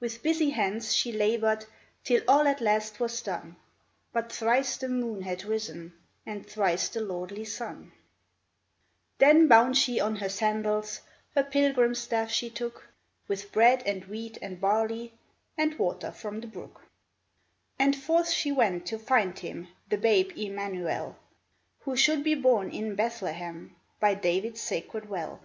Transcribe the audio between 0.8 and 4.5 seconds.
she labored Till all at last was done— But